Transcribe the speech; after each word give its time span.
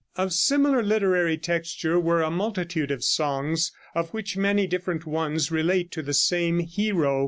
Of 0.17 0.33
similar 0.33 0.81
literary 0.81 1.37
texture 1.37 1.99
were 1.99 2.23
a 2.23 2.31
multitude 2.31 2.89
of 2.89 3.03
songs, 3.03 3.71
of 3.93 4.09
which 4.09 4.35
many 4.35 4.65
different 4.65 5.05
ones 5.05 5.51
related 5.51 5.91
to 5.91 6.01
the 6.01 6.15
same 6.15 6.57
hero. 6.57 7.19